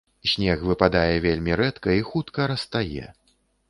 Снег 0.29 0.63
выпадае 0.69 1.13
вельмі 1.27 1.59
рэдка 1.63 2.01
і 2.01 2.05
хутка 2.11 2.53
растае. 2.57 3.05